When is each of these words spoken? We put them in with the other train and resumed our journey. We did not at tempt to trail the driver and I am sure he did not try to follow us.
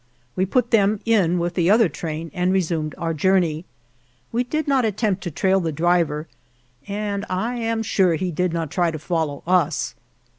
We 0.35 0.47
put 0.47 0.71
them 0.71 0.99
in 1.05 1.37
with 1.37 1.53
the 1.53 1.69
other 1.69 1.87
train 1.87 2.31
and 2.33 2.51
resumed 2.51 2.95
our 2.97 3.13
journey. 3.13 3.65
We 4.31 4.43
did 4.43 4.67
not 4.67 4.83
at 4.83 4.97
tempt 4.97 5.21
to 5.25 5.29
trail 5.29 5.59
the 5.59 5.71
driver 5.71 6.27
and 6.87 7.23
I 7.29 7.57
am 7.57 7.83
sure 7.83 8.15
he 8.15 8.31
did 8.31 8.51
not 8.51 8.71
try 8.71 8.89
to 8.89 8.97
follow 8.97 9.43
us. 9.45 9.93